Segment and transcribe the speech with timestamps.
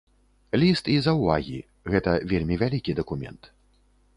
[0.61, 1.59] Ліст і заўвагі,
[1.91, 3.41] гэта вельмі вялікі дакумент.